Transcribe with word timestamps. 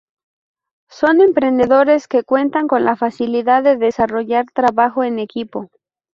Son 0.89 1.21
emprendedores 1.21 2.07
que 2.07 2.23
cuentan 2.23 2.67
con 2.67 2.85
la 2.85 2.95
facilidad 2.95 3.61
de 3.61 3.77
desarrollar 3.77 4.47
trabajo 4.51 5.03
en 5.03 5.19
equipo. 5.19 5.69